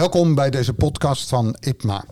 Welkom 0.00 0.34
bij 0.34 0.50
deze 0.50 0.74
podcast 0.74 1.28
van 1.28 1.56
IPMA. 1.60 2.04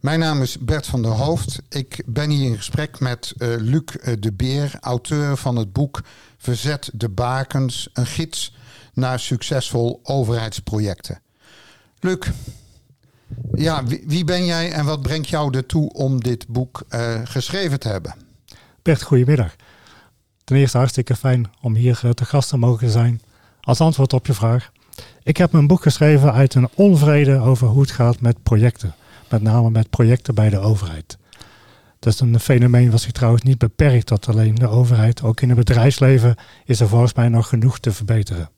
Mijn 0.00 0.18
naam 0.18 0.42
is 0.42 0.58
Bert 0.58 0.86
van 0.86 1.02
der 1.02 1.10
Hoofd. 1.10 1.62
Ik 1.68 2.02
ben 2.06 2.30
hier 2.30 2.46
in 2.46 2.56
gesprek 2.56 3.00
met 3.00 3.34
uh, 3.38 3.48
Luc 3.58 3.82
eh, 3.84 4.14
de 4.18 4.32
Beer, 4.32 4.76
auteur 4.80 5.36
van 5.36 5.56
het 5.56 5.72
boek 5.72 6.00
Verzet 6.38 6.90
de 6.92 7.08
Bakens, 7.08 7.90
een 7.92 8.06
gids 8.06 8.54
naar 8.94 9.18
succesvol 9.18 10.00
overheidsprojecten. 10.02 11.20
Luc, 12.00 12.18
ja, 13.52 13.84
wie, 13.84 14.24
ben 14.24 14.44
jij 14.44 14.72
en 14.72 14.84
wat 14.84 15.02
brengt 15.02 15.28
jou 15.28 15.56
ertoe 15.56 15.92
om 15.92 16.22
dit 16.22 16.48
boek 16.48 16.82
uh, 16.90 17.20
geschreven 17.24 17.80
te 17.80 17.88
hebben? 17.88 18.14
Bert, 18.82 19.02
goedemiddag. 19.02 19.56
Ten 20.44 20.56
eerste 20.56 20.76
hartstikke 20.76 21.16
fijn 21.16 21.50
om 21.60 21.74
hier 21.74 22.00
te 22.14 22.24
gast 22.24 22.48
te 22.48 22.56
mogen 22.56 22.90
zijn 22.90 23.22
als 23.60 23.80
antwoord 23.80 24.12
op 24.12 24.26
je 24.26 24.34
vraag. 24.34 24.70
Ik 25.22 25.36
heb 25.36 25.52
een 25.52 25.66
boek 25.66 25.82
geschreven 25.82 26.32
uit 26.32 26.54
een 26.54 26.68
onvrede 26.74 27.38
over 27.38 27.68
hoe 27.68 27.80
het 27.80 27.90
gaat 27.90 28.20
met 28.20 28.42
projecten. 28.42 28.94
Met 29.28 29.42
name 29.42 29.70
met 29.70 29.90
projecten 29.90 30.34
bij 30.34 30.50
de 30.50 30.58
overheid. 30.58 31.18
Dat 31.98 32.12
is 32.12 32.20
een 32.20 32.40
fenomeen 32.40 32.90
wat 32.90 33.00
zich 33.00 33.12
trouwens 33.12 33.42
niet 33.42 33.58
beperkt 33.58 34.06
tot 34.06 34.28
alleen 34.28 34.54
de 34.54 34.68
overheid. 34.68 35.22
Ook 35.22 35.40
in 35.40 35.48
het 35.48 35.58
bedrijfsleven 35.58 36.34
is 36.64 36.80
er 36.80 36.88
volgens 36.88 37.14
mij 37.14 37.28
nog 37.28 37.48
genoeg 37.48 37.78
te 37.78 37.92
verbeteren. 37.92 38.50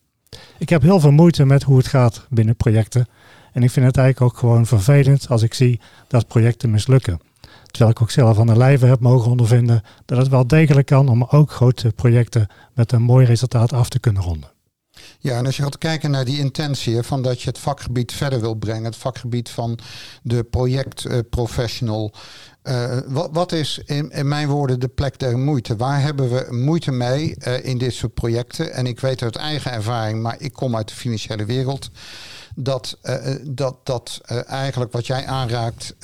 Ik 0.57 0.69
heb 0.69 0.81
heel 0.81 0.99
veel 0.99 1.11
moeite 1.11 1.45
met 1.45 1.63
hoe 1.63 1.77
het 1.77 1.87
gaat 1.87 2.27
binnen 2.29 2.55
projecten. 2.55 3.07
En 3.51 3.63
ik 3.63 3.71
vind 3.71 3.85
het 3.85 3.97
eigenlijk 3.97 4.33
ook 4.33 4.39
gewoon 4.39 4.65
vervelend 4.65 5.29
als 5.29 5.41
ik 5.41 5.53
zie 5.53 5.79
dat 6.07 6.27
projecten 6.27 6.71
mislukken. 6.71 7.19
Terwijl 7.65 7.91
ik 7.91 8.01
ook 8.01 8.11
zelf 8.11 8.39
aan 8.39 8.47
de 8.47 8.57
lijve 8.57 8.85
heb 8.85 8.99
mogen 8.99 9.31
ondervinden 9.31 9.83
dat 10.05 10.17
het 10.17 10.27
wel 10.27 10.47
degelijk 10.47 10.87
kan 10.87 11.09
om 11.09 11.23
ook 11.23 11.51
grote 11.51 11.91
projecten 11.91 12.47
met 12.73 12.91
een 12.91 13.01
mooi 13.01 13.25
resultaat 13.25 13.73
af 13.73 13.89
te 13.89 13.99
kunnen 13.99 14.21
ronden. 14.21 14.52
Ja, 15.23 15.37
en 15.37 15.45
als 15.45 15.57
je 15.57 15.63
gaat 15.63 15.77
kijken 15.77 16.11
naar 16.11 16.25
die 16.25 16.39
intentie 16.39 17.03
van 17.03 17.21
dat 17.21 17.41
je 17.41 17.49
het 17.49 17.59
vakgebied 17.59 18.11
verder 18.11 18.41
wil 18.41 18.53
brengen, 18.53 18.83
het 18.83 18.95
vakgebied 18.95 19.49
van 19.49 19.79
de 20.23 20.43
projectprofessional. 20.43 22.13
Uh, 22.63 22.97
wat, 23.07 23.29
wat, 23.31 23.51
is 23.51 23.81
in, 23.85 24.11
in, 24.11 24.27
mijn 24.27 24.47
woorden 24.47 24.79
de 24.79 24.87
plek 24.87 25.19
der 25.19 25.37
moeite? 25.37 25.75
Waar 25.75 26.01
hebben 26.01 26.29
we 26.29 26.47
moeite 26.49 26.91
mee 26.91 27.35
uh, 27.37 27.65
in 27.65 27.77
dit 27.77 27.93
soort 27.93 28.13
projecten? 28.13 28.73
En 28.73 28.85
ik 28.85 28.99
weet 28.99 29.21
uit 29.21 29.35
eigen 29.35 29.71
ervaring, 29.71 30.21
maar 30.21 30.35
ik 30.39 30.53
kom 30.53 30.75
uit 30.75 30.87
de 30.87 30.95
financiële 30.95 31.45
wereld 31.45 31.89
dat, 32.55 32.97
uh, 33.03 33.35
dat, 33.43 33.75
dat 33.83 34.21
eigenlijk 34.47 34.91
wat 34.91 35.07
jij 35.07 35.25
aanraakt 35.25 35.95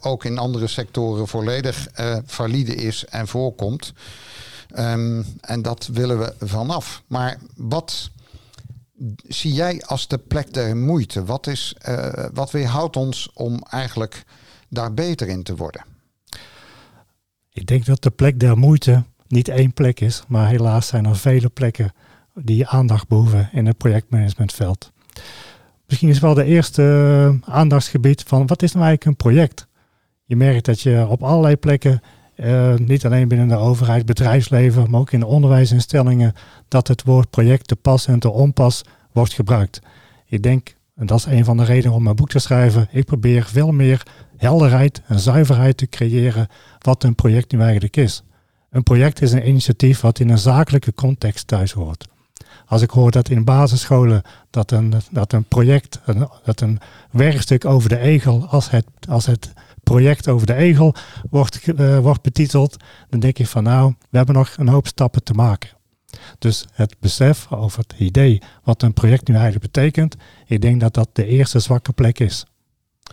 ook 0.00 0.24
in 0.24 0.38
andere 0.38 0.66
sectoren 0.66 1.28
volledig 1.28 1.88
valide 2.24 2.74
is 2.74 3.04
en 3.04 3.28
voorkomt. 3.28 3.92
Um, 4.78 5.26
en 5.40 5.62
dat 5.62 5.88
willen 5.92 6.18
we 6.18 6.34
vanaf. 6.38 7.02
Maar 7.06 7.38
wat 7.56 8.10
zie 9.28 9.52
jij 9.52 9.82
als 9.82 10.08
de 10.08 10.18
plek 10.18 10.54
der 10.54 10.76
moeite? 10.76 11.24
Wat, 11.24 11.46
is, 11.46 11.74
uh, 11.88 12.08
wat 12.32 12.50
weerhoudt 12.50 12.96
ons 12.96 13.30
om 13.34 13.62
eigenlijk 13.70 14.24
daar 14.68 14.94
beter 14.94 15.28
in 15.28 15.42
te 15.42 15.56
worden? 15.56 15.84
Ik 17.52 17.66
denk 17.66 17.84
dat 17.84 18.02
de 18.02 18.10
plek 18.10 18.40
der 18.40 18.58
moeite 18.58 19.04
niet 19.28 19.48
één 19.48 19.72
plek 19.72 20.00
is, 20.00 20.22
maar 20.28 20.48
helaas 20.48 20.86
zijn 20.86 21.06
er 21.06 21.16
vele 21.16 21.48
plekken 21.48 21.92
die 22.34 22.66
aandacht 22.66 23.08
behoeven 23.08 23.48
in 23.52 23.66
het 23.66 23.76
projectmanagementveld. 23.76 24.92
Misschien 25.86 26.08
is 26.08 26.18
wel 26.18 26.34
de 26.34 26.44
eerste 26.44 26.82
uh, 26.82 27.54
aandachtsgebied 27.54 28.22
van 28.22 28.46
wat 28.46 28.62
is 28.62 28.72
nou 28.72 28.86
eigenlijk 28.86 29.04
een 29.04 29.24
project? 29.32 29.66
Je 30.24 30.36
merkt 30.36 30.64
dat 30.64 30.80
je 30.80 31.06
op 31.08 31.22
allerlei 31.22 31.56
plekken 31.56 32.00
uh, 32.44 32.74
niet 32.74 33.04
alleen 33.04 33.28
binnen 33.28 33.48
de 33.48 33.56
overheid, 33.56 34.06
bedrijfsleven, 34.06 34.90
maar 34.90 35.00
ook 35.00 35.12
in 35.12 35.20
de 35.20 35.26
onderwijsinstellingen, 35.26 36.32
dat 36.68 36.88
het 36.88 37.02
woord 37.02 37.30
project 37.30 37.68
te 37.68 37.76
pas 37.76 38.06
en 38.06 38.18
te 38.18 38.30
onpas 38.30 38.84
wordt 39.12 39.32
gebruikt. 39.32 39.80
Ik 40.26 40.42
denk, 40.42 40.74
en 40.96 41.06
dat 41.06 41.18
is 41.18 41.24
een 41.24 41.44
van 41.44 41.56
de 41.56 41.64
redenen 41.64 41.96
om 41.96 42.02
mijn 42.02 42.16
boek 42.16 42.28
te 42.28 42.38
schrijven, 42.38 42.88
ik 42.90 43.04
probeer 43.04 43.44
veel 43.44 43.72
meer 43.72 44.02
helderheid 44.36 45.02
en 45.06 45.18
zuiverheid 45.18 45.76
te 45.76 45.88
creëren 45.88 46.48
wat 46.78 47.04
een 47.04 47.14
project 47.14 47.52
nu 47.52 47.60
eigenlijk 47.60 47.96
is. 47.96 48.22
Een 48.70 48.82
project 48.82 49.22
is 49.22 49.32
een 49.32 49.48
initiatief 49.48 50.00
wat 50.00 50.18
in 50.18 50.28
een 50.28 50.38
zakelijke 50.38 50.94
context 50.94 51.46
thuis 51.46 51.72
hoort. 51.72 52.08
Als 52.66 52.82
ik 52.82 52.90
hoor 52.90 53.10
dat 53.10 53.28
in 53.28 53.44
basisscholen 53.44 54.22
dat 54.50 54.70
een, 54.70 54.94
dat 55.10 55.32
een 55.32 55.44
project, 55.44 56.00
dat 56.44 56.60
een 56.60 56.80
werkstuk 57.10 57.64
over 57.64 57.88
de 57.88 57.98
egel, 57.98 58.46
als 58.46 58.70
het, 58.70 58.86
als 59.08 59.26
het 59.26 59.52
project 59.90 60.28
over 60.28 60.46
de 60.46 60.54
egel 60.54 60.94
wordt, 61.30 61.66
uh, 61.66 61.98
wordt 61.98 62.22
betiteld, 62.22 62.76
dan 63.08 63.20
denk 63.20 63.38
ik 63.38 63.46
van 63.46 63.62
nou, 63.62 63.94
we 64.10 64.16
hebben 64.16 64.34
nog 64.34 64.54
een 64.56 64.68
hoop 64.68 64.86
stappen 64.86 65.22
te 65.22 65.32
maken. 65.32 65.70
Dus 66.38 66.64
het 66.72 66.96
besef 67.00 67.52
over 67.52 67.78
het 67.78 67.94
idee 67.98 68.42
wat 68.64 68.82
een 68.82 68.92
project 68.92 69.28
nu 69.28 69.34
eigenlijk 69.34 69.72
betekent, 69.72 70.16
ik 70.46 70.60
denk 70.60 70.80
dat 70.80 70.94
dat 70.94 71.08
de 71.12 71.26
eerste 71.26 71.58
zwakke 71.58 71.92
plek 71.92 72.18
is. 72.18 72.44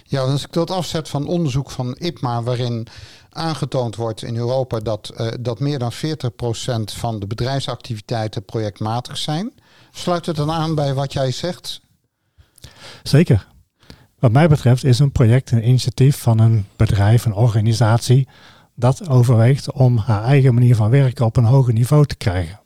Ja, 0.04 0.22
als 0.22 0.44
ik 0.44 0.52
dat 0.52 0.72
afzet 0.72 1.10
van 1.10 1.28
onderzoek 1.28 1.72
van 1.72 1.96
IPMA, 2.00 2.44
waarin 2.44 2.88
aangetoond 3.30 3.96
wordt 3.96 4.24
in 4.24 4.36
Europa 4.36 4.80
dat, 4.80 5.14
uh, 5.18 5.28
dat 5.40 5.60
meer 5.60 5.80
dan 5.80 5.92
40% 5.92 5.96
van 6.94 7.20
de 7.20 7.28
bedrijfsactiviteiten 7.28 8.46
projectmatig 8.46 9.18
zijn, 9.18 9.54
sluit 9.92 10.26
het 10.26 10.36
dan 10.36 10.52
aan 10.52 10.76
bij 10.76 10.94
wat 10.94 11.14
jij 11.14 11.32
zegt? 11.32 11.82
Zeker. 13.04 13.48
Wat 14.20 14.32
mij 14.32 14.48
betreft 14.48 14.84
is 14.84 15.00
een 15.00 15.12
project 15.12 15.52
een 15.52 15.68
initiatief 15.68 16.18
van 16.18 16.40
een 16.40 16.66
bedrijf, 16.76 17.26
een 17.26 17.34
organisatie, 17.34 18.28
dat 18.76 19.10
overweegt 19.10 19.72
om 19.72 19.98
haar 19.98 20.24
eigen 20.24 20.54
manier 20.54 20.76
van 20.76 20.90
werken 20.90 21.26
op 21.26 21.38
een 21.38 21.44
hoger 21.44 21.74
niveau 21.74 22.06
te 22.06 22.16
krijgen. 22.16 22.60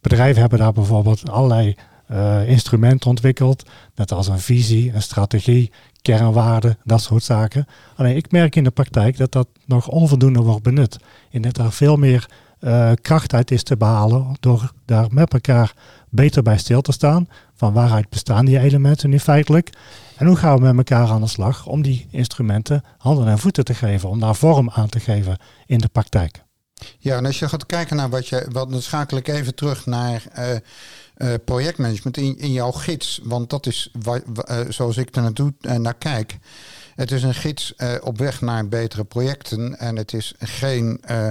Bedrijven 0.00 0.40
hebben 0.40 0.58
daar 0.58 0.72
bijvoorbeeld 0.72 1.30
allerlei 1.30 1.74
uh, 2.10 2.48
instrumenten 2.48 3.10
ontwikkeld, 3.10 3.70
net 3.94 4.12
als 4.12 4.28
een 4.28 4.38
visie, 4.38 4.94
een 4.94 5.02
strategie, 5.02 5.72
kernwaarden, 6.02 6.78
dat 6.82 7.02
soort 7.02 7.22
zaken. 7.22 7.66
Alleen 7.96 8.16
ik 8.16 8.30
merk 8.30 8.56
in 8.56 8.64
de 8.64 8.70
praktijk 8.70 9.16
dat 9.16 9.32
dat 9.32 9.48
nog 9.66 9.88
onvoldoende 9.88 10.40
wordt 10.40 10.62
benut. 10.62 10.96
En 11.30 11.42
dat 11.42 11.58
er 11.58 11.72
veel 11.72 11.96
meer 11.96 12.28
uh, 12.60 12.92
kracht 13.02 13.34
uit 13.34 13.50
is 13.50 13.62
te 13.62 13.76
behalen 13.76 14.36
door 14.40 14.72
daar 14.84 15.06
met 15.10 15.32
elkaar 15.32 15.74
beter 16.14 16.42
bij 16.42 16.58
stil 16.58 16.80
te 16.80 16.92
staan. 16.92 17.28
Van 17.54 17.72
waaruit 17.72 18.08
bestaan 18.08 18.44
die 18.44 18.58
elementen 18.58 19.10
nu 19.10 19.18
feitelijk? 19.18 19.70
En 20.16 20.26
hoe 20.26 20.36
gaan 20.36 20.60
we 20.60 20.72
met 20.72 20.90
elkaar 20.90 21.08
aan 21.08 21.20
de 21.20 21.26
slag 21.26 21.66
om 21.66 21.82
die 21.82 22.06
instrumenten 22.10 22.82
handen 22.98 23.26
en 23.26 23.38
voeten 23.38 23.64
te 23.64 23.74
geven, 23.74 24.08
om 24.08 24.20
daar 24.20 24.36
vorm 24.36 24.70
aan 24.70 24.88
te 24.88 25.00
geven 25.00 25.38
in 25.66 25.78
de 25.78 25.88
praktijk? 25.88 26.42
Ja, 26.98 27.16
en 27.16 27.26
als 27.26 27.38
je 27.38 27.48
gaat 27.48 27.66
kijken 27.66 27.96
naar 27.96 28.10
wat 28.10 28.28
je, 28.28 28.46
wat, 28.52 28.70
dan 28.70 28.82
schakel 28.82 29.16
ik 29.16 29.28
even 29.28 29.54
terug 29.54 29.86
naar 29.86 30.24
uh, 30.38 30.50
uh, 31.16 31.34
projectmanagement 31.44 32.16
in, 32.16 32.38
in 32.38 32.52
jouw 32.52 32.70
gids, 32.70 33.20
want 33.22 33.50
dat 33.50 33.66
is 33.66 33.90
wat, 34.02 34.22
uh, 34.50 34.58
zoals 34.68 34.96
ik 34.96 35.16
er 35.16 35.22
naartoe 35.22 35.54
naar 35.60 35.94
kijk. 35.94 36.38
Het 36.94 37.10
is 37.10 37.22
een 37.22 37.34
gids 37.34 37.74
uh, 37.76 37.94
op 38.00 38.18
weg 38.18 38.40
naar 38.40 38.68
betere 38.68 39.04
projecten. 39.04 39.78
En 39.78 39.96
het 39.96 40.12
is 40.12 40.34
geen 40.38 41.00
uh, 41.10 41.28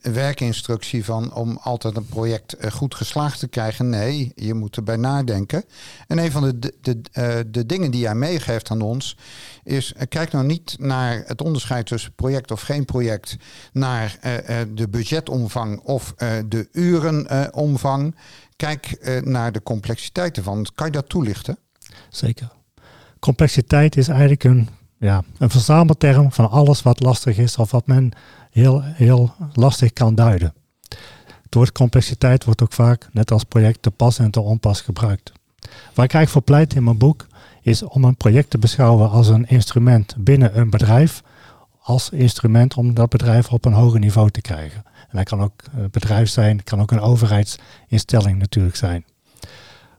werkinstructie 0.00 1.04
van 1.04 1.34
om 1.34 1.58
altijd 1.62 1.96
een 1.96 2.06
project 2.06 2.56
goed 2.72 2.94
geslaagd 2.94 3.38
te 3.38 3.48
krijgen. 3.48 3.88
Nee, 3.88 4.32
je 4.34 4.54
moet 4.54 4.76
erbij 4.76 4.96
nadenken. 4.96 5.64
En 6.06 6.18
een 6.18 6.30
van 6.30 6.42
de, 6.42 6.58
de, 6.58 7.00
de, 7.00 7.44
de 7.50 7.66
dingen 7.66 7.90
die 7.90 8.00
jij 8.00 8.14
meegeeft 8.14 8.70
aan 8.70 8.80
ons 8.80 9.16
is: 9.62 9.94
kijk 10.08 10.32
nou 10.32 10.44
niet 10.44 10.76
naar 10.78 11.22
het 11.26 11.42
onderscheid 11.42 11.86
tussen 11.86 12.14
project 12.14 12.50
of 12.50 12.60
geen 12.60 12.84
project, 12.84 13.36
naar 13.72 14.18
de 14.74 14.88
budgetomvang 14.88 15.80
of 15.80 16.14
de 16.48 16.68
urenomvang. 16.72 18.14
Kijk 18.56 18.98
naar 19.24 19.52
de 19.52 19.62
complexiteit 19.62 20.36
ervan. 20.36 20.66
Kan 20.74 20.86
je 20.86 20.92
dat 20.92 21.08
toelichten? 21.08 21.58
Zeker 22.10 22.56
complexiteit 23.18 23.96
is 23.96 24.08
eigenlijk 24.08 24.44
een, 24.44 24.68
ja, 24.98 25.22
een 25.38 25.50
verzamelterm 25.50 26.32
van 26.32 26.50
alles 26.50 26.82
wat 26.82 27.00
lastig 27.00 27.38
is 27.38 27.56
of 27.56 27.70
wat 27.70 27.86
men 27.86 28.12
heel, 28.50 28.82
heel 28.82 29.34
lastig 29.52 29.92
kan 29.92 30.14
duiden. 30.14 30.54
Het 31.42 31.54
woord 31.54 31.72
complexiteit 31.72 32.44
wordt 32.44 32.62
ook 32.62 32.72
vaak, 32.72 33.08
net 33.12 33.30
als 33.30 33.44
project, 33.44 33.82
te 33.82 33.90
pas 33.90 34.18
en 34.18 34.30
te 34.30 34.40
onpas 34.40 34.80
gebruikt. 34.80 35.32
Waar 35.94 36.04
ik 36.04 36.14
eigenlijk 36.14 36.28
voor 36.28 36.42
pleit 36.42 36.74
in 36.74 36.84
mijn 36.84 36.98
boek, 36.98 37.26
is 37.62 37.82
om 37.82 38.04
een 38.04 38.16
project 38.16 38.50
te 38.50 38.58
beschouwen 38.58 39.10
als 39.10 39.28
een 39.28 39.48
instrument 39.48 40.14
binnen 40.18 40.58
een 40.58 40.70
bedrijf, 40.70 41.22
als 41.80 42.10
instrument 42.10 42.74
om 42.74 42.94
dat 42.94 43.08
bedrijf 43.08 43.52
op 43.52 43.64
een 43.64 43.72
hoger 43.72 44.00
niveau 44.00 44.30
te 44.30 44.40
krijgen. 44.40 44.82
En 44.84 45.16
dat 45.16 45.28
kan 45.28 45.40
ook 45.40 45.52
een 45.76 45.90
bedrijf 45.90 46.28
zijn, 46.28 46.64
kan 46.64 46.80
ook 46.80 46.90
een 46.90 47.00
overheidsinstelling 47.00 48.38
natuurlijk 48.38 48.76
zijn. 48.76 49.04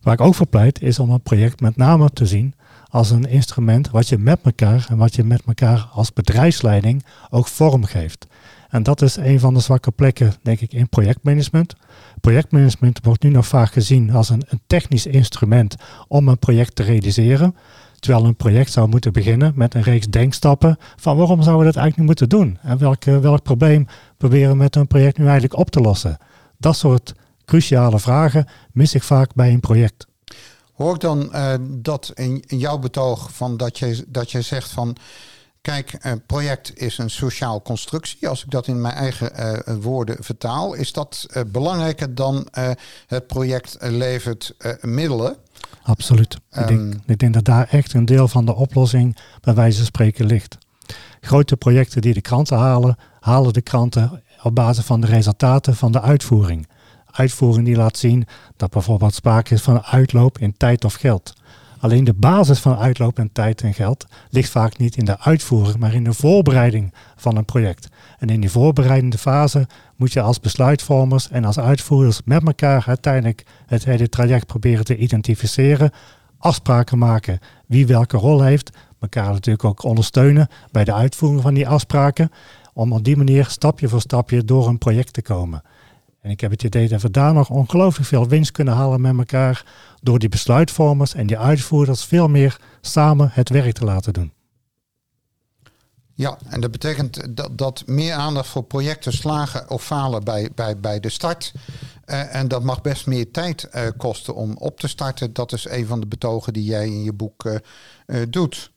Waar 0.02 0.14
ik 0.14 0.22
ook 0.22 0.36
voor 0.36 0.48
pleit, 0.48 0.82
is 0.82 1.00
om 1.00 1.10
een 1.10 1.22
project 1.22 1.62
met 1.62 1.76
name 1.76 2.10
te 2.10 2.26
zien 2.26 2.54
als 2.90 3.10
een 3.10 3.30
instrument 3.30 3.90
wat 3.90 4.08
je 4.08 4.18
met 4.18 4.40
elkaar 4.44 4.86
en 4.90 4.98
wat 4.98 5.16
je 5.16 5.24
met 5.24 5.42
elkaar 5.46 5.90
als 5.92 6.14
bedrijfsleiding 6.14 7.06
ook 7.30 7.48
vorm 7.48 7.84
geeft. 7.84 8.28
En 8.70 8.84
dat 8.84 9.02
is 9.02 9.16
een 9.16 9.40
van 9.40 9.54
de 9.54 9.60
zwakke 9.60 9.92
plekken, 9.92 10.34
denk 10.42 10.60
ik, 10.60 10.74
in 10.74 10.90
projectmanagement. 10.90 11.76
Projectmanagement 12.22 13.00
wordt 13.04 13.24
nu 13.24 13.30
nog 13.30 13.48
vaak 13.48 13.72
gezien 13.72 14.12
als 14.12 14.30
een, 14.30 14.44
een 14.48 14.62
technisch 14.68 15.06
instrument 15.06 15.76
om 16.08 16.28
een 16.28 16.40
project 16.40 16.76
te 16.76 16.84
realiseren. 16.84 17.56
Terwijl 18.00 18.26
een 18.26 18.36
project 18.36 18.72
zou 18.72 18.90
moeten 18.90 19.14
beginnen 19.14 19.52
met 19.56 19.74
een 19.74 19.82
reeks 19.82 20.08
denkstappen 20.08 20.78
van 20.96 21.18
waarom 21.18 21.42
zouden 21.42 21.66
we 21.66 21.72
dat 21.74 21.82
eigenlijk 21.82 21.98
niet 21.98 22.06
moeten 22.06 22.30
doen? 22.30 22.58
En 22.62 22.78
welk, 22.78 23.04
welk 23.04 23.44
probleem 23.44 23.88
proberen 24.18 24.50
we 24.50 24.56
met 24.56 24.76
een 24.76 24.88
project 24.88 25.18
nu 25.18 25.24
eigenlijk 25.24 25.58
op 25.58 25.70
te 25.70 25.80
lossen? 25.80 26.18
Dat 26.58 26.78
soort 26.78 27.14
cruciale 27.46 28.00
vragen 28.00 28.46
mis 28.72 28.94
ik 28.94 29.04
vaak 29.04 29.34
bij 29.34 29.54
een 29.54 29.60
project. 29.60 30.09
Hoor 30.80 30.94
ik 30.94 31.00
dan 31.00 31.30
uh, 31.32 31.54
dat 31.62 32.12
in, 32.16 32.44
in, 32.48 32.58
jouw 32.58 32.78
betoog 32.78 33.34
van 33.34 33.58
dat 33.58 33.80
je, 33.80 34.06
dat 34.08 34.32
je 34.32 34.42
zegt 34.42 34.72
van 34.72 34.96
kijk, 35.62 35.96
een 36.00 36.26
project 36.26 36.80
is 36.80 36.98
een 36.98 37.10
sociaal 37.10 37.62
constructie. 37.62 38.28
Als 38.28 38.44
ik 38.44 38.50
dat 38.50 38.68
in 38.68 38.82
mijn 38.82 38.94
eigen 38.94 39.32
uh, 39.40 39.76
woorden 39.82 40.18
vertaal, 40.20 40.74
is 40.74 40.94
dat 40.94 41.28
uh, 41.34 41.44
belangrijker 41.48 42.16
dan 42.16 42.48
het 43.08 43.28
project 43.28 43.78
levert 43.80 44.56
middelen. 44.82 45.36
Absoluut. 45.84 46.34
Um, 46.34 46.62
ik, 46.62 46.68
denk, 46.68 46.94
ehm, 46.94 47.12
ik 47.12 47.20
denk 47.20 47.34
dat 47.34 47.46
daar 47.46 47.68
echt 47.68 47.94
een 47.94 48.06
deel 48.06 48.28
van 48.28 48.46
de 48.46 48.56
oplossing 48.56 49.18
bij 49.42 49.54
wijze 49.54 49.78
van 49.78 49.86
spreken 49.86 50.26
ligt. 50.26 50.58
Grote 51.22 51.58
projecten 51.58 52.02
die 52.02 52.14
de 52.14 52.22
kranten 52.22 52.58
halen, 52.58 52.98
halen 53.20 53.54
de 53.54 53.62
kranten 53.62 54.24
op 54.44 54.56
basis 54.56 54.86
van 54.86 55.02
de 55.02 55.08
resultaten 55.08 55.76
van 55.76 55.92
de 55.92 56.02
uitvoering 56.02 56.68
uitvoering 57.12 57.66
die 57.66 57.76
laat 57.76 57.98
zien 57.98 58.28
dat 58.58 58.70
bijvoorbeeld 58.70 59.14
sprake 59.14 59.54
is 59.54 59.62
van 59.62 59.84
uitloop 59.84 60.38
in 60.38 60.58
tijd 60.58 60.86
of 60.86 60.94
geld. 60.94 61.34
Alleen 61.80 62.04
de 62.04 62.14
basis 62.14 62.60
van 62.60 62.78
uitloop 62.78 63.20
in 63.20 63.32
tijd 63.32 63.62
en 63.62 63.74
geld 63.74 64.06
ligt 64.30 64.50
vaak 64.50 64.78
niet 64.78 64.98
in 64.98 65.06
de 65.06 65.20
uitvoering, 65.20 65.78
maar 65.78 65.94
in 65.94 66.04
de 66.04 66.14
voorbereiding 66.14 66.94
van 67.16 67.38
een 67.38 67.46
project. 67.46 67.88
En 68.18 68.30
in 68.30 68.40
die 68.40 68.52
voorbereidende 68.52 69.18
fase 69.18 69.68
moet 69.96 70.14
je 70.14 70.22
als 70.22 70.40
besluitvormers 70.40 71.30
en 71.30 71.46
als 71.46 71.60
uitvoerders 71.60 72.22
met 72.26 72.46
elkaar 72.46 72.84
uiteindelijk 72.88 73.46
het 73.66 73.86
hele 73.86 74.10
traject 74.10 74.46
proberen 74.46 74.86
te 74.86 74.98
identificeren, 74.98 75.92
afspraken 76.38 76.98
maken 76.98 77.40
wie 77.66 77.88
welke 77.88 78.18
rol 78.18 78.42
heeft, 78.42 78.78
elkaar 79.00 79.32
natuurlijk 79.32 79.66
ook 79.66 79.84
ondersteunen 79.84 80.48
bij 80.72 80.84
de 80.84 80.94
uitvoering 80.94 81.42
van 81.42 81.54
die 81.54 81.68
afspraken, 81.68 82.32
om 82.74 82.94
op 82.94 83.04
die 83.04 83.18
manier 83.18 83.46
stapje 83.46 83.88
voor 83.88 84.02
stapje 84.02 84.44
door 84.44 84.68
een 84.68 84.78
project 84.78 85.14
te 85.14 85.22
komen. 85.22 85.62
En 86.22 86.30
ik 86.30 86.42
heb 86.42 86.52
het 86.52 86.64
idee 86.64 86.88
dat 86.88 87.02
we 87.02 87.12
daar 87.12 87.34
nog 87.34 87.50
ongelooflijk 87.50 88.08
veel 88.08 88.28
winst 88.28 88.52
kunnen 88.52 88.74
halen 88.74 89.02
met 89.02 89.18
elkaar 89.18 89.66
door 90.02 90.20
die 90.20 90.30
besluitvormers 90.30 91.14
en 91.14 91.28
die 91.28 91.38
uitvoerders 91.38 92.06
veel 92.06 92.28
meer 92.28 92.60
samen 92.82 93.30
het 93.34 93.50
werk 93.50 93.74
te 93.74 93.86
laten 93.86 94.14
doen. 94.14 94.34
Ja, 96.14 96.38
en 96.50 96.62
dat 96.62 96.72
betekent 96.72 97.38
dat, 97.38 97.58
dat 97.58 97.84
meer 97.86 98.14
aandacht 98.14 98.48
voor 98.48 98.64
projecten 98.64 99.14
slagen 99.14 99.70
of 99.70 99.84
falen 99.84 100.24
bij, 100.24 100.50
bij, 100.56 100.80
bij 100.80 101.00
de 101.00 101.10
start. 101.10 101.54
Uh, 102.06 102.36
en 102.36 102.48
dat 102.48 102.64
mag 102.64 102.82
best 102.82 103.08
meer 103.08 103.32
tijd 103.32 103.68
uh, 103.72 103.88
kosten 103.98 104.36
om 104.36 104.58
op 104.58 104.80
te 104.80 104.88
starten. 104.88 105.34
Dat 105.34 105.52
is 105.52 105.66
een 105.70 105.86
van 105.86 106.00
de 106.00 106.08
betogen 106.08 106.54
die 106.54 106.64
jij 106.64 106.86
in 106.86 107.04
je 107.04 107.14
boek 107.14 107.46
uh, 107.46 108.22
doet. 108.30 108.72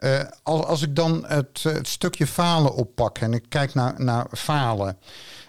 Ja. 0.00 0.32
als, 0.42 0.64
als 0.64 0.82
ik 0.82 0.96
dan 0.96 1.24
het, 1.26 1.62
het, 1.62 1.88
stukje 1.88 2.26
falen 2.26 2.74
oppak 2.74 3.18
en 3.18 3.34
ik 3.34 3.44
kijk 3.48 3.74
naar, 3.74 3.94
naar 3.96 4.26
falen. 4.32 4.96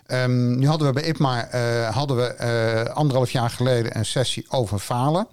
Um, 0.07 0.57
nu 0.59 0.68
hadden 0.68 0.88
we 0.88 0.94
bij 0.94 1.03
IPMA 1.03 1.53
uh, 1.56 1.89
hadden 1.89 2.18
we, 2.18 2.92
anderhalf 2.94 3.31
jaar 3.31 3.50
geleden 3.50 3.98
een 3.98 4.06
sessie 4.06 4.45
over 4.50 4.80
falen. 4.80 5.27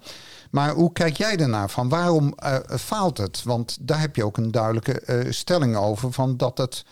Maar 0.51 0.69
hoe 0.69 0.91
kijk 0.91 1.17
jij 1.17 1.35
daarnaar? 1.35 1.69
Van 1.69 1.89
waarom 1.89 2.33
faalt 2.79 3.17
het? 3.17 3.43
Want 3.43 3.77
daar 3.81 3.99
heb 3.99 4.15
je 4.15 4.25
ook 4.25 4.37
een 4.37 4.51
duidelijke 4.51 5.25
stelling 5.29 5.75
over. 5.75 6.11
Van 6.11 6.37
dat 6.37 6.57
het 6.57 6.85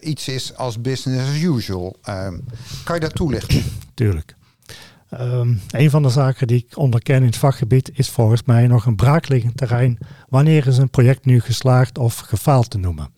iets 0.00 0.28
is 0.28 0.56
als 0.56 0.80
business 0.80 1.28
as 1.28 1.40
usual. 1.42 1.96
Um, 2.08 2.44
kan 2.84 2.94
je 2.94 3.00
dat 3.00 3.14
toelichten? 3.14 3.64
Tuurlijk. 3.94 4.34
Um, 5.20 5.60
een 5.70 5.90
van 5.90 6.02
de 6.02 6.08
zaken 6.08 6.46
die 6.46 6.66
ik 6.68 6.78
onderken 6.78 7.14
in 7.14 7.24
het 7.24 7.36
vakgebied 7.36 7.90
is 7.94 8.08
volgens 8.08 8.42
mij 8.42 8.66
nog 8.66 8.86
een 8.86 8.96
braakliggend 8.96 9.56
terrein. 9.56 9.98
Wanneer 10.28 10.66
is 10.66 10.78
een 10.78 10.90
project 10.90 11.24
nu 11.24 11.40
geslaagd 11.40 11.98
of 11.98 12.18
gefaald 12.18 12.70
te 12.70 12.78
noemen? 12.78 13.08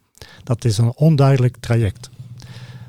Dat 0.42 0.64
is 0.64 0.78
een 0.78 0.92
onduidelijk 0.94 1.56
traject. 1.60 2.10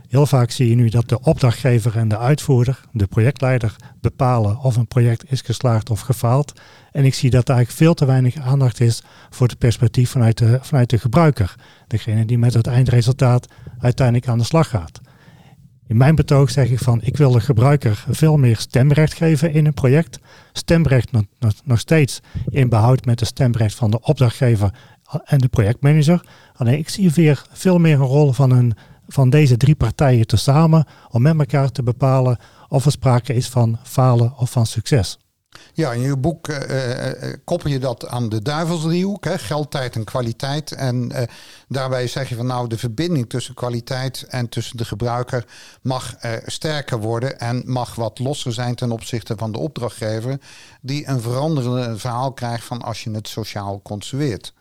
Heel 0.07 0.25
vaak 0.25 0.51
zie 0.51 0.69
je 0.69 0.75
nu 0.75 0.89
dat 0.89 1.09
de 1.09 1.21
opdrachtgever 1.21 1.97
en 1.97 2.07
de 2.07 2.17
uitvoerder, 2.17 2.81
de 2.91 3.07
projectleider, 3.07 3.75
bepalen 4.01 4.59
of 4.59 4.75
een 4.75 4.87
project 4.87 5.31
is 5.31 5.41
geslaagd 5.41 5.89
of 5.89 5.99
gefaald. 5.99 6.53
En 6.91 7.05
ik 7.05 7.13
zie 7.13 7.29
dat 7.29 7.49
er 7.49 7.55
eigenlijk 7.55 7.83
veel 7.83 7.93
te 7.93 8.05
weinig 8.05 8.35
aandacht 8.35 8.79
is 8.79 9.03
voor 9.29 9.47
het 9.47 9.57
perspectief 9.57 10.09
vanuit 10.09 10.37
de, 10.37 10.59
vanuit 10.61 10.89
de 10.89 10.97
gebruiker. 10.97 11.55
Degene 11.87 12.25
die 12.25 12.37
met 12.37 12.53
het 12.53 12.67
eindresultaat 12.67 13.47
uiteindelijk 13.79 14.27
aan 14.27 14.37
de 14.37 14.43
slag 14.43 14.69
gaat. 14.69 15.01
In 15.87 15.97
mijn 15.97 16.15
betoog 16.15 16.51
zeg 16.51 16.69
ik 16.69 16.79
van 16.79 17.01
ik 17.01 17.17
wil 17.17 17.31
de 17.31 17.39
gebruiker 17.39 18.05
veel 18.09 18.37
meer 18.37 18.57
stemrecht 18.57 19.13
geven 19.13 19.53
in 19.53 19.65
een 19.65 19.73
project. 19.73 20.19
Stemrecht 20.51 21.11
nog, 21.11 21.23
nog, 21.63 21.79
steeds 21.79 22.19
in 22.49 22.69
behoud 22.69 23.05
met 23.05 23.19
de 23.19 23.25
stemrecht 23.25 23.75
van 23.75 23.91
de 23.91 24.01
opdrachtgever 24.01 24.73
en 25.25 25.37
de 25.37 25.47
projectmanager. 25.47 26.25
Alleen 26.55 26.77
ik 26.77 26.89
zie 26.89 27.11
weer 27.11 27.45
veel 27.51 27.77
meer 27.77 27.99
een 27.99 28.05
rol 28.05 28.31
van 28.31 28.51
een 28.51 28.73
van 29.07 29.29
deze 29.29 29.57
drie 29.57 29.75
partijen 29.75 30.27
tezamen 30.27 30.85
om 31.09 31.21
met 31.21 31.39
elkaar 31.39 31.71
te 31.71 31.83
bepalen 31.83 32.37
of 32.67 32.85
er 32.85 32.91
sprake 32.91 33.33
is 33.33 33.49
van 33.49 33.79
falen 33.83 34.37
of 34.37 34.51
van 34.51 34.65
succes. 34.65 35.17
Ja, 35.75 35.91
in 35.91 36.01
je 36.01 36.17
boek 36.17 36.47
uh, 36.47 36.57
koppel 37.43 37.69
je 37.69 37.79
dat 37.79 38.07
aan 38.07 38.29
de 38.29 38.41
duivelsdriehoek, 38.41 39.23
hè, 39.23 39.37
geld, 39.37 39.71
tijd 39.71 39.95
en 39.95 40.03
kwaliteit. 40.03 40.71
En 40.71 41.11
daarbij 41.67 42.07
zeg 42.07 42.29
je 42.29 42.35
van 42.35 42.45
nou, 42.45 42.67
de 42.67 42.77
verbinding 42.77 43.29
tussen 43.29 43.53
kwaliteit 43.53 44.25
en 44.29 44.49
tussen 44.49 44.77
de 44.77 44.85
gebruiker 44.85 45.45
mag 45.81 46.15
sterker 46.45 46.99
worden 46.99 47.39
en 47.39 47.63
mag 47.65 47.95
wat 47.95 48.19
losser 48.19 48.53
zijn 48.53 48.75
ten 48.75 48.91
opzichte 48.91 49.33
van 49.37 49.51
de 49.51 49.57
opdrachtgever, 49.57 50.39
die 50.81 51.07
een 51.07 51.21
veranderende 51.21 51.97
verhaal 51.97 52.33
krijgt 52.33 52.65
van 52.65 52.81
als 52.81 53.03
je 53.03 53.11
het 53.11 53.27
sociaal 53.27 53.81
construeert. 53.81 54.53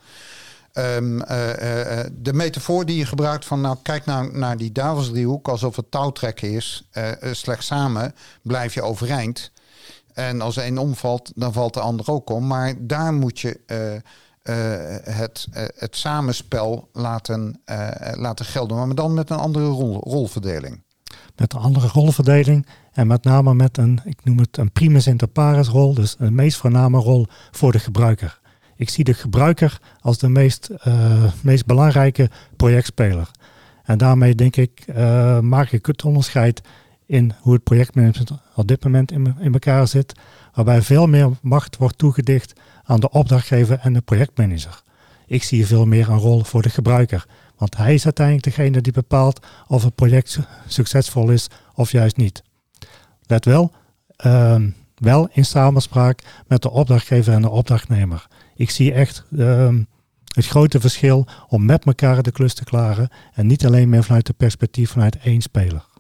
Uh, 0.74 0.82
de 2.12 2.32
metafoor 2.32 2.86
die 2.86 2.96
je 2.96 3.06
gebruikt 3.06 3.44
van, 3.44 3.60
nou 3.60 3.76
kijk 3.82 4.04
nou 4.04 4.38
naar 4.38 4.56
die 4.56 4.72
duivelsdriehoek 4.72 5.48
alsof 5.48 5.76
het 5.76 5.90
touwtrekken 5.90 6.50
is. 6.50 6.88
Uh, 6.92 7.10
slechts 7.32 7.66
samen 7.66 8.14
blijf 8.42 8.74
je 8.74 8.82
overeind. 8.82 9.50
En 10.14 10.40
als 10.40 10.56
een 10.56 10.78
omvalt, 10.78 11.32
dan 11.34 11.52
valt 11.52 11.74
de 11.74 11.80
ander 11.80 12.10
ook 12.10 12.30
om. 12.30 12.46
Maar 12.46 12.74
daar 12.78 13.12
moet 13.12 13.40
je 13.40 13.60
het, 15.04 15.46
het 15.76 15.96
samenspel 15.96 16.88
laten, 16.92 17.60
laten 18.14 18.44
gelden. 18.44 18.76
Maar 18.76 18.94
dan 18.94 19.14
met 19.14 19.30
een 19.30 19.36
andere 19.36 19.66
rol, 19.66 20.00
rolverdeling. 20.00 20.82
Met 21.36 21.52
een 21.52 21.60
andere 21.60 21.86
rolverdeling 21.86 22.66
en 22.92 23.06
met 23.06 23.24
name 23.24 23.54
met 23.54 23.78
een, 23.78 24.00
ik 24.04 24.24
noem 24.24 24.38
het 24.38 24.56
een 24.56 24.72
primus 24.72 25.06
inter 25.06 25.28
pares 25.28 25.68
rol. 25.68 25.94
Dus 25.94 26.16
een 26.18 26.34
meest 26.34 26.56
voorname 26.56 26.98
rol 26.98 27.26
voor 27.50 27.72
de 27.72 27.78
gebruiker. 27.78 28.40
Ik 28.76 28.88
zie 28.88 29.04
de 29.04 29.14
gebruiker 29.14 29.80
als 30.00 30.18
de 30.18 30.28
meest, 30.28 30.70
meest 31.42 31.66
belangrijke 31.66 32.30
projectspeler. 32.56 33.30
En 33.84 33.98
daarmee 33.98 34.34
denk 34.34 34.56
ik, 34.56 34.84
maak 35.40 35.70
ik 35.70 35.86
het 35.86 36.04
onderscheid 36.04 36.60
in 37.06 37.32
hoe 37.40 37.52
het 37.52 37.62
projectmanagement 37.62 38.30
op 38.54 38.68
dit 38.68 38.84
moment 38.84 39.12
in, 39.12 39.36
elkaar 39.52 39.88
zit. 39.88 40.12
Waarbij 40.54 40.82
veel 40.82 41.06
meer 41.06 41.30
macht 41.42 41.76
wordt 41.76 41.98
toegedicht 41.98 42.52
aan 42.84 43.00
de 43.00 43.10
opdrachtgever 43.10 43.78
en 43.78 43.92
de 43.92 44.00
projectmanager. 44.00 44.82
Ik 45.26 45.42
zie 45.42 45.66
veel 45.66 45.86
meer 45.86 46.08
een 46.08 46.18
rol 46.18 46.44
voor 46.44 46.62
de 46.62 46.68
gebruiker. 46.68 47.26
Want 47.56 47.76
hij 47.76 47.94
is 47.94 48.04
uiteindelijk 48.04 48.46
degene 48.46 48.80
die 48.80 48.92
bepaalt 48.92 49.46
of 49.66 49.84
het 49.84 49.94
project 49.94 50.38
succesvol 50.66 51.30
is 51.30 51.48
of 51.74 51.92
juist 51.92 52.16
niet. 52.16 52.42
Let 53.26 53.44
wel, 53.44 53.72
uh, 54.26 54.62
wel 54.94 55.28
in 55.32 55.44
samenspraak 55.44 56.22
met 56.46 56.62
de 56.62 56.70
opdrachtgever 56.70 57.32
en 57.32 57.42
de 57.42 57.50
opdrachtnemer. 57.50 58.26
Ik 58.54 58.70
zie 58.70 58.92
echt 58.92 59.24
ehm, 59.38 59.82
het 60.34 60.46
grote 60.46 60.80
verschil 60.80 61.26
om 61.48 61.64
met 61.64 61.84
elkaar 61.84 62.22
de 62.22 62.32
klus 62.32 62.54
te 62.54 62.64
klaren 62.64 63.08
en 63.34 63.46
niet 63.46 63.66
alleen 63.66 63.88
meer 63.88 64.04
vanuit 64.04 64.28
het 64.28 64.36
perspectief 64.36 64.90
vanuit 64.90 65.18
één 65.18 65.40
speler. 65.40 65.92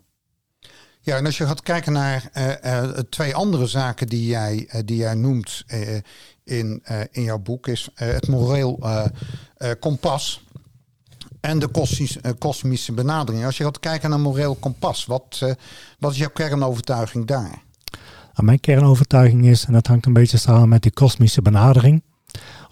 Ja, 1.04 1.16
en 1.16 1.26
als 1.26 1.38
je 1.38 1.46
gaat 1.46 1.62
kijken 1.62 1.92
naar 1.92 2.30
uh, 2.36 2.52
uh, 2.64 2.98
twee 3.08 3.34
andere 3.34 3.66
zaken 3.66 4.06
die 4.06 4.26
jij, 4.26 4.68
uh, 4.74 4.80
die 4.84 4.96
jij 4.96 5.14
noemt 5.14 5.64
in, 6.44 6.82
in 7.10 7.22
jouw 7.22 7.38
boek, 7.38 7.68
is 7.68 7.88
het 7.94 8.28
moreel 8.28 8.80
kompas 9.80 10.44
en 11.40 11.58
de 11.58 11.68
kosmische, 11.68 12.34
kosmische 12.38 12.92
benadering. 12.92 13.44
Als 13.44 13.56
je 13.56 13.64
gaat 13.64 13.80
kijken 13.80 14.10
naar 14.10 14.20
moreel 14.20 14.54
kompas, 14.54 15.06
wat, 15.06 15.56
wat 15.98 16.10
is 16.12 16.18
jouw 16.18 16.30
kernovertuiging 16.30 17.26
daar? 17.26 17.62
Nou, 18.34 18.46
mijn 18.46 18.60
kernovertuiging 18.60 19.46
is, 19.46 19.64
en 19.64 19.72
dat 19.72 19.86
hangt 19.86 20.06
een 20.06 20.12
beetje 20.12 20.38
samen 20.38 20.68
met 20.68 20.82
die 20.82 20.92
kosmische 20.92 21.42
benadering, 21.42 22.02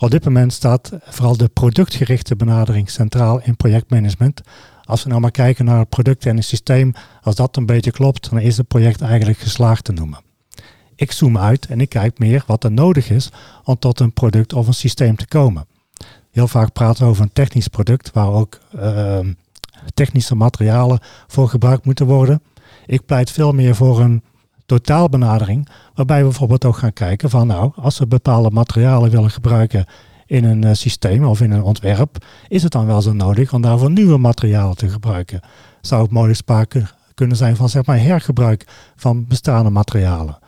op 0.03 0.11
dit 0.11 0.25
moment 0.25 0.53
staat 0.53 0.93
vooral 1.05 1.37
de 1.37 1.49
productgerichte 1.49 2.37
benadering 2.37 2.91
centraal 2.91 3.41
in 3.43 3.57
projectmanagement. 3.57 4.41
Als 4.85 5.03
we 5.03 5.09
nou 5.09 5.21
maar 5.21 5.31
kijken 5.31 5.65
naar 5.65 5.79
het 5.79 5.89
product 5.89 6.27
en 6.27 6.37
het 6.37 6.45
systeem, 6.45 6.93
als 7.23 7.35
dat 7.35 7.57
een 7.57 7.67
beetje 7.67 7.91
klopt, 7.91 8.31
dan 8.31 8.39
is 8.39 8.57
het 8.57 8.69
project 8.69 9.01
eigenlijk 9.01 9.39
geslaagd 9.39 9.85
te 9.85 9.93
noemen. 9.93 10.21
Ik 10.95 11.13
zoom 11.13 11.39
uit 11.39 11.67
en 11.67 11.81
ik 11.81 11.89
kijk 11.89 12.19
meer 12.19 12.45
wat 12.47 12.65
er 12.65 12.73
nodig 12.73 13.11
is 13.11 13.31
om 13.65 13.79
tot 13.79 14.01
een 14.01 14.13
product 14.13 14.53
of 14.53 14.67
een 14.67 14.75
systeem 14.75 15.17
te 15.17 15.27
komen. 15.27 15.67
Heel 16.31 16.49
vaak 16.49 16.73
praten 16.73 17.05
we 17.05 17.11
over 17.11 17.23
een 17.23 17.33
technisch 17.33 17.69
product 17.69 18.11
waar 18.13 18.33
ook 18.33 18.59
uh, 18.75 19.19
technische 19.95 20.35
materialen 20.35 21.01
voor 21.27 21.49
gebruikt 21.49 21.85
moeten 21.85 22.07
worden. 22.07 22.43
Ik 22.87 23.07
pleit 23.07 23.31
veel 23.31 23.53
meer 23.53 23.75
voor 23.75 24.01
een 24.01 24.23
totaalbenadering, 24.73 25.69
waarbij 25.95 26.19
we 26.19 26.25
bijvoorbeeld 26.25 26.65
ook 26.65 26.77
gaan 26.77 26.93
kijken 26.93 27.31
van 27.31 27.47
nou, 27.47 27.73
als 27.77 27.99
we 27.99 28.07
bepaalde 28.07 28.51
materialen 28.51 29.11
willen 29.11 29.31
gebruiken 29.31 29.85
in 30.27 30.45
een 30.45 30.65
uh, 30.65 30.71
systeem 30.73 31.25
of 31.25 31.41
in 31.41 31.51
een 31.51 31.63
ontwerp, 31.63 32.25
is 32.49 32.63
het 32.63 32.73
dan 32.73 32.87
wel 32.87 33.03
zo 33.03 33.13
nodig 33.13 33.53
om 33.53 33.63
daarvoor 33.63 33.91
nieuwe 33.91 34.19
materialen 34.19 34.77
te 34.77 34.89
gebruiken? 34.89 35.41
Zou 35.81 36.03
het 36.03 36.11
mogelijk 36.11 36.39
sprake 36.39 36.83
kunnen 37.15 37.37
zijn 37.37 37.57
van 37.57 37.69
zeg 37.69 37.87
maar 37.87 38.01
hergebruik 38.01 38.67
van 38.97 39.27
bestaande 39.27 39.71
materialen? 39.71 40.39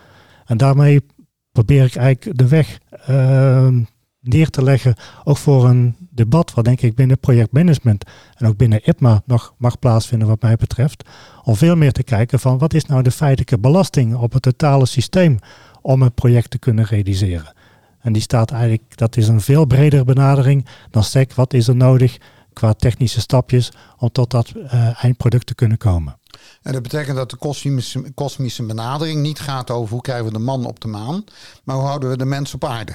En 0.45 0.57
daarmee 0.57 1.07
probeer 1.53 1.85
ik 1.85 1.97
eigenlijk 1.97 2.39
de 2.39 2.49
weg 2.49 2.79
ehm, 3.07 3.83
neer 4.21 4.51
te 4.51 4.63
leggen, 4.63 4.95
ook 5.25 5.37
voor 5.37 5.69
een 5.69 5.97
debat 6.15 6.55
wat 6.55 6.65
denk 6.65 6.81
ik 6.81 6.95
binnen 6.95 7.19
projectmanagement 7.19 8.05
en 8.35 8.47
ook 8.47 8.57
binnen 8.57 8.89
IPMA 8.89 9.23
nog 9.27 9.55
mag 9.59 9.79
plaatsvinden 9.79 10.29
wat 10.29 10.43
mij 10.43 10.57
betreft, 10.57 11.09
om 11.43 11.57
veel 11.57 11.77
meer 11.77 11.93
te 11.93 12.03
kijken 12.03 12.41
van 12.41 12.59
wat 12.59 12.75
is 12.75 12.85
nou 12.85 13.03
de 13.03 13.11
feitelijke 13.11 13.59
belasting 13.59 14.17
op 14.17 14.33
het 14.33 14.43
totale 14.43 14.87
systeem 14.87 15.39
om 15.83 16.03
een 16.03 16.15
project 16.15 16.51
te 16.51 16.59
kunnen 16.59 16.85
realiseren. 16.85 17.53
En 18.01 18.13
die 18.13 18.23
staat 18.23 18.51
eigenlijk, 18.51 18.97
dat 18.97 19.17
is 19.17 19.29
een 19.29 19.41
veel 19.41 19.65
bredere 19.65 20.05
benadering 20.05 20.67
dan 20.91 21.05
SEC, 21.05 21.33
wat 21.35 21.55
is 21.55 21.69
er 21.69 21.77
nodig 21.77 22.19
qua 22.53 22.73
technische 22.73 23.21
stapjes 23.21 23.73
om 23.99 24.11
tot 24.13 24.31
dat 24.31 24.53
uh, 24.57 25.05
eindproduct 25.05 25.47
te 25.47 25.55
kunnen 25.55 25.79
komen. 25.79 26.19
En 26.63 26.73
dat 26.73 26.83
betekent 26.83 27.17
dat 27.17 27.31
de 27.31 27.37
kosmische, 27.37 28.13
kosmische 28.15 28.63
benadering 28.63 29.21
niet 29.21 29.41
gaat 29.41 29.71
over 29.71 29.93
hoe 29.93 30.03
krijgen 30.03 30.25
we 30.25 30.33
de 30.33 30.39
man 30.39 30.67
op 30.67 30.81
de 30.81 30.89
maan, 30.89 31.25
maar 31.65 31.77
hoe 31.77 31.85
houden 31.85 32.11
we 32.11 32.17
de 32.17 32.25
mens 32.25 32.55
op 32.55 32.65
aarde. 32.65 32.95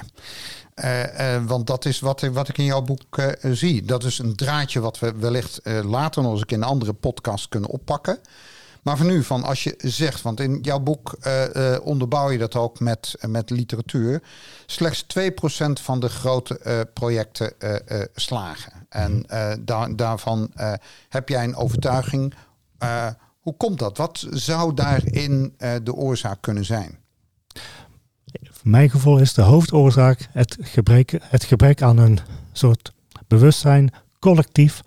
Uh, 0.84 1.34
uh, 1.34 1.44
want 1.46 1.66
dat 1.66 1.84
is 1.84 2.00
wat, 2.00 2.20
wat 2.20 2.48
ik 2.48 2.58
in 2.58 2.64
jouw 2.64 2.82
boek 2.82 3.18
uh, 3.18 3.52
zie. 3.52 3.82
Dat 3.82 4.04
is 4.04 4.18
een 4.18 4.36
draadje 4.36 4.80
wat 4.80 4.98
we 4.98 5.12
wellicht 5.16 5.60
later 5.84 6.22
nog 6.22 6.32
eens 6.32 6.42
in 6.46 6.62
een 6.62 6.68
andere 6.68 6.92
podcast 6.92 7.48
kunnen 7.48 7.70
oppakken. 7.70 8.18
Maar 8.82 8.96
voor 8.96 9.06
nu, 9.06 9.22
van 9.22 9.42
als 9.42 9.64
je 9.64 9.74
zegt, 9.78 10.22
want 10.22 10.40
in 10.40 10.58
jouw 10.62 10.78
boek 10.78 11.18
onderbouw 11.82 12.30
je 12.30 12.38
dat 12.38 12.56
ook 12.56 12.80
met, 12.80 13.14
met 13.26 13.50
literatuur. 13.50 14.22
Slechts 14.66 15.06
2% 15.18 15.22
van 15.72 16.00
de 16.00 16.08
grote 16.08 16.86
projecten 16.94 17.52
slagen. 18.14 18.72
En 18.88 19.26
daar, 19.60 19.96
daarvan 19.96 20.52
heb 21.08 21.28
jij 21.28 21.44
een 21.44 21.56
overtuiging. 21.56 22.34
hoe 23.40 23.56
komt 23.56 23.78
dat? 23.78 23.96
Wat 23.96 24.26
zou 24.30 24.74
daarin 24.74 25.54
de 25.82 25.94
oorzaak 25.94 26.40
kunnen 26.40 26.64
zijn? 26.64 26.99
Mijn 28.62 28.90
gevoel 28.90 29.18
is 29.18 29.34
de 29.34 29.42
hoofdoorzaak 29.42 30.28
het 30.32 30.56
gebrek, 30.60 31.18
het 31.22 31.44
gebrek 31.44 31.82
aan 31.82 31.98
een 31.98 32.18
soort 32.52 32.92
bewustzijn, 33.28 33.92
collectief, 34.18 34.80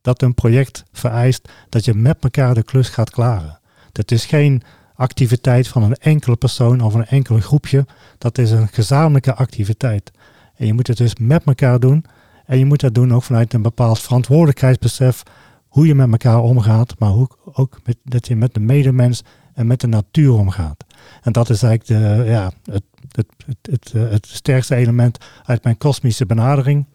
dat 0.00 0.22
een 0.22 0.34
project 0.34 0.84
vereist 0.92 1.48
dat 1.68 1.84
je 1.84 1.94
met 1.94 2.16
elkaar 2.20 2.54
de 2.54 2.62
klus 2.62 2.88
gaat 2.88 3.10
klaren. 3.10 3.58
Dat 3.92 4.10
is 4.10 4.24
geen 4.24 4.62
activiteit 4.94 5.68
van 5.68 5.82
een 5.82 5.94
enkele 5.94 6.36
persoon 6.36 6.80
of 6.80 6.94
een 6.94 7.06
enkele 7.06 7.40
groepje. 7.40 7.86
Dat 8.18 8.38
is 8.38 8.50
een 8.50 8.68
gezamenlijke 8.68 9.34
activiteit. 9.34 10.10
En 10.56 10.66
je 10.66 10.72
moet 10.72 10.86
het 10.86 10.96
dus 10.96 11.14
met 11.16 11.44
elkaar 11.44 11.80
doen. 11.80 12.04
En 12.46 12.58
je 12.58 12.64
moet 12.64 12.80
dat 12.80 12.94
doen 12.94 13.14
ook 13.14 13.22
vanuit 13.22 13.52
een 13.52 13.62
bepaald 13.62 13.98
verantwoordelijkheidsbesef. 13.98 15.22
Hoe 15.68 15.86
je 15.86 15.94
met 15.94 16.10
elkaar 16.10 16.40
omgaat, 16.40 16.94
maar 16.98 17.12
ook 17.52 17.80
met, 17.84 17.96
dat 18.04 18.26
je 18.26 18.36
met 18.36 18.54
de 18.54 18.60
medemens 18.60 19.22
en 19.54 19.66
met 19.66 19.80
de 19.80 19.86
natuur 19.86 20.32
omgaat. 20.32 20.84
En 21.22 21.32
dat 21.32 21.50
is 21.50 21.62
eigenlijk 21.62 22.02
de, 22.02 22.30
ja, 22.30 22.50
het, 22.64 22.82
het, 23.16 23.26
het, 23.46 23.58
het, 23.70 23.92
het 24.10 24.26
sterkste 24.26 24.74
element 24.74 25.18
uit 25.44 25.64
mijn 25.64 25.78
kosmische 25.78 26.26
benadering. 26.26 26.86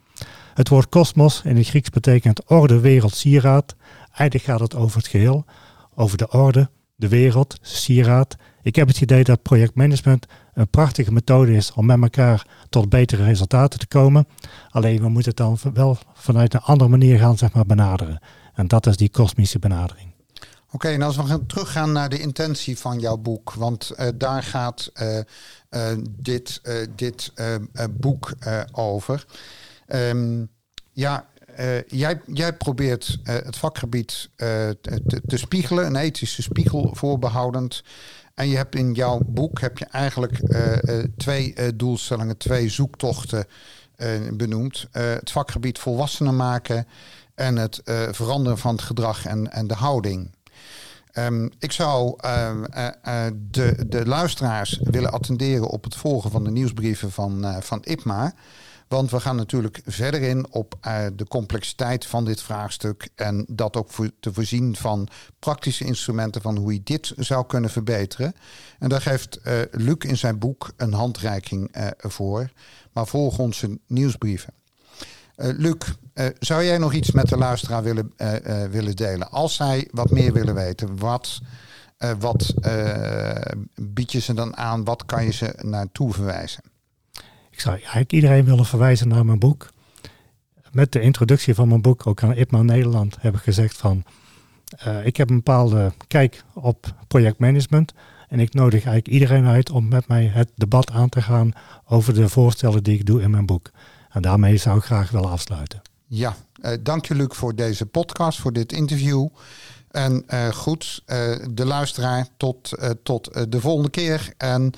Het 0.54 0.70
woord 0.70 0.90
kosmos 0.90 1.42
in 1.44 1.58
het 1.58 1.68
Grieks 1.68 1.90
betekent 1.90 2.50
orde, 2.50 2.80
wereld, 2.80 3.16
sieraad. 3.16 3.76
Eigenlijk 4.12 4.44
gaat 4.50 4.60
het 4.60 4.76
over 4.76 4.98
het 4.98 5.08
geheel, 5.08 5.46
over 5.96 6.18
de 6.18 6.32
orde, 6.32 6.70
de 6.96 7.08
wereld, 7.08 7.58
sieraad. 7.62 8.36
Ik 8.62 8.76
heb 8.76 8.88
het 8.88 9.02
idee 9.02 9.24
dat 9.24 9.42
projectmanagement 9.42 10.26
een 10.54 10.68
prachtige 10.68 11.12
methode 11.12 11.56
is 11.56 11.74
om 11.74 11.86
met 11.86 12.02
elkaar 12.02 12.48
tot 12.70 12.90
betere 12.90 13.24
resultaten 13.24 13.80
te 13.80 13.88
komen. 13.88 14.28
Alleen 14.70 15.02
we 15.02 15.10
moeten 15.10 15.34
het 15.36 15.38
dan 15.38 15.74
wel 15.74 15.98
vanuit 16.14 16.54
een 16.54 16.60
andere 16.60 16.90
manier 16.90 17.18
gaan 17.18 17.38
zeg 17.38 17.54
maar, 17.54 17.66
benaderen. 17.66 18.20
En 18.54 18.68
dat 18.68 18.88
is 18.88 18.98
die 18.98 19.10
kosmische 19.10 19.60
benadering. 19.60 20.15
Oké, 20.76 20.88
en 20.88 21.02
als 21.02 21.16
we 21.16 21.24
gaan 21.24 21.46
teruggaan 21.46 21.92
naar 21.92 22.10
de 22.10 22.20
intentie 22.20 22.78
van 22.78 23.00
jouw 23.00 23.18
boek, 23.18 23.54
want 23.54 23.92
uh, 24.00 24.08
daar 24.16 24.44
gaat 24.44 24.92
uh, 25.02 25.18
uh, 25.18 25.24
dit, 26.10 26.62
dit 26.96 27.34
boek 27.90 28.34
over. 28.72 29.26
Um, 29.88 30.50
ja, 30.92 31.28
jij, 31.88 32.22
jij 32.26 32.54
probeert 32.54 33.20
het 33.24 33.58
vakgebied 33.58 34.30
te, 34.36 34.78
te, 35.28 35.38
spiegelen, 35.38 35.86
een 35.86 35.96
ethische 35.96 36.42
spiegel 36.42 36.96
voorbehoudend. 36.96 37.84
En 38.34 38.48
je 38.48 38.56
hebt 38.56 38.76
in 38.76 38.94
jouw 38.94 39.20
boek 39.26 39.60
heb 39.60 39.78
je 39.78 39.86
eigenlijk 39.86 40.40
twee 41.18 41.76
doelstellingen, 41.76 42.38
twee 42.38 42.70
zoektochten 42.70 43.46
benoemd. 44.34 44.88
het 44.92 45.32
vakgebied 45.32 45.80
volwassenen 45.80 46.36
maken 46.36 46.88
en 47.36 47.56
het 47.56 47.82
veranderen 48.12 48.58
van 48.58 48.76
het 48.76 48.84
gedrag 48.84 49.26
en, 49.26 49.52
en 49.52 49.68
de 49.68 49.74
houding. 49.74 50.34
Um, 51.18 51.52
ik 51.60 51.72
zou 51.72 52.18
uh, 52.26 52.52
uh, 53.06 53.26
de, 53.34 53.86
de 53.88 54.06
luisteraars 54.06 54.80
willen 54.84 55.12
attenderen 55.12 55.68
op 55.68 55.84
het 55.84 55.96
volgen 55.96 56.32
van 56.32 56.44
de 56.44 56.52
nieuwsbrieven 56.52 57.12
van, 57.12 57.46
uh, 57.46 57.58
van 57.60 57.82
IPMA. 57.84 58.34
Want 58.88 59.12
we 59.12 59.20
gaan 59.20 59.36
natuurlijk 59.36 59.82
verder 59.86 60.22
in 60.22 60.52
op 60.52 60.78
de 61.16 61.28
complexiteit 61.28 62.06
van 62.06 62.26
dit 62.26 62.42
vraagstuk. 62.42 63.10
En 63.16 63.46
dat 63.50 63.76
ook 63.76 63.90
te 64.20 64.34
voorzien 64.34 64.76
van 64.76 65.08
praktische 65.40 65.86
instrumenten 65.86 66.42
van 66.42 66.58
hoe 66.58 66.74
je 66.74 66.84
dit 66.84 67.14
zou 67.18 67.46
kunnen 67.46 67.70
verbeteren. 67.70 68.34
En 68.80 68.90
daar 68.90 69.02
geeft 69.02 69.40
Luc 69.72 69.98
in 69.98 70.18
zijn 70.18 70.40
boek 70.40 70.72
een 70.78 70.94
handreiking 70.94 71.76
voor. 71.98 72.52
Maar 72.94 73.08
volg 73.08 73.40
onze 73.40 73.80
nieuwsbrieven. 73.88 74.54
Uh, 75.38 75.48
Luc, 75.58 75.76
uh, 76.14 76.26
zou 76.40 76.64
jij 76.64 76.78
nog 76.78 76.94
iets 76.94 77.12
met 77.12 77.30
de 77.30 77.38
luisteraar 77.38 77.84
willen, 77.84 78.14
uh, 78.18 78.64
willen 78.72 78.96
delen? 78.96 79.32
Als 79.32 79.56
zij 79.56 79.88
wat 79.92 80.12
meer 80.12 80.34
willen 80.34 80.56
weten, 80.56 80.98
wat, 80.98 81.42
wat 82.20 82.54
bied 83.76 84.12
je 84.12 84.20
ze 84.20 84.34
dan 84.34 84.58
aan? 84.58 84.84
Wat 84.84 85.06
kan 85.06 85.26
je 85.26 85.32
ze 85.32 85.60
naartoe 85.62 86.14
verwijzen? 86.14 86.64
Ik 87.52 87.60
zou 87.60 87.76
eigenlijk 87.76 88.12
iedereen 88.12 88.46
willen 88.46 88.66
verwijzen 88.66 89.08
naar 89.08 89.26
mijn 89.26 89.40
boek. 89.40 89.70
Met 90.72 90.92
de 90.92 91.02
introductie 91.02 91.56
van 91.56 91.68
mijn 91.68 91.82
boek, 91.82 92.08
ook 92.08 92.24
aan 92.24 92.36
IPMA 92.36 92.62
Nederland, 92.62 93.18
heb 93.20 93.36
ik 93.36 93.42
gezegd 93.42 93.78
van... 93.78 94.04
ik 95.04 95.18
heb 95.18 95.30
een 95.30 95.36
bepaalde 95.36 95.94
kijk 96.08 96.44
op 96.54 96.94
projectmanagement. 97.08 97.94
En 98.30 98.40
ik 98.40 98.54
nodig 98.54 98.86
eigenlijk 98.86 99.08
iedereen 99.08 99.46
uit 99.46 99.70
om 99.70 99.88
met 99.88 100.08
mij 100.08 100.26
het 100.26 100.52
debat 100.56 100.92
aan 100.92 101.10
te 101.10 101.22
gaan 101.22 101.52
over 101.86 102.14
de 102.14 102.30
voorstellen 102.30 102.84
die 102.84 103.00
ik 103.00 103.06
doe 103.06 103.22
in 103.22 103.32
mijn 103.32 103.46
boek. 103.46 103.72
En 104.16 104.22
daarmee 104.22 104.58
zou 104.58 104.78
ik 104.78 104.84
graag 104.84 105.12
willen 105.12 105.30
afsluiten. 105.30 105.82
Ja, 106.08 106.36
uh, 106.62 106.72
dank 106.82 107.06
je 107.06 107.16
Luc 107.16 107.28
voor 107.30 107.56
deze 107.56 107.86
podcast, 107.86 108.40
voor 108.40 108.54
dit 108.54 108.72
interview. 108.72 109.28
En 109.92 110.24
uh, 110.30 110.48
goed, 110.48 111.04
uh, 111.08 111.36
de 111.52 111.66
luisteraar, 111.66 112.28
tot, 112.38 112.72
tot 113.04 113.52
de 113.52 113.60
volgende 113.60 113.90
keer. 113.90 114.34
En 114.38 114.72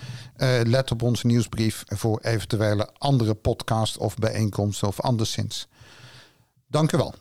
let 0.63 0.91
op 0.91 1.01
onze 1.01 1.27
nieuwsbrief 1.27 1.83
voor 1.85 2.19
eventuele 2.21 2.89
andere 2.97 3.33
podcast 3.33 3.97
of 3.97 4.15
bijeenkomsten 4.15 4.87
of 4.87 5.01
anderszins. 5.01 5.67
Dank 6.67 6.91
u 6.91 6.97
wel. 6.97 7.13